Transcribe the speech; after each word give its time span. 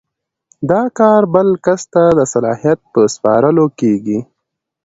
دا 0.69 0.81
کار 0.97 1.21
بل 1.33 1.49
کس 1.65 1.81
ته 1.93 2.03
د 2.17 2.19
صلاحیت 2.33 2.79
په 2.93 2.99
سپارلو 3.15 3.65
کیږي. 3.79 4.19